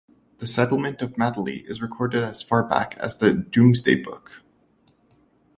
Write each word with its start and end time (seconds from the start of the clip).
The 0.39 0.47
settlement 0.47 1.03
of 1.03 1.15
Madeley 1.15 1.57
is 1.67 1.79
recorded 1.79 2.23
as 2.23 2.41
far 2.41 2.63
back 2.67 2.97
as 2.97 3.17
the 3.17 3.35
Domesday 3.35 4.01
Book. 4.01 4.41